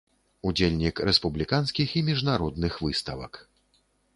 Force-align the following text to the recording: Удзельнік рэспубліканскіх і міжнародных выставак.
Удзельнік 0.51 1.01
рэспубліканскіх 1.09 1.87
і 2.01 2.05
міжнародных 2.09 2.81
выставак. 2.87 3.33